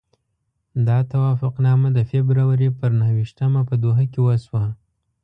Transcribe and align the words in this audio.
دا 0.87 0.97
توافقنامه 1.11 1.89
د 1.93 1.99
فبروري 2.09 2.69
پر 2.79 2.91
نهه 2.99 3.11
ویشتمه 3.17 3.61
په 3.69 3.75
دوحه 3.83 4.05
کې 4.11 4.19
وشوه. 4.23 4.65